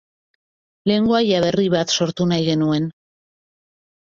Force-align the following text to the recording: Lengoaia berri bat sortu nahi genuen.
Lengoaia 0.91 1.41
berri 1.45 1.67
bat 1.75 1.93
sortu 1.99 2.27
nahi 2.33 2.49
genuen. 2.51 2.89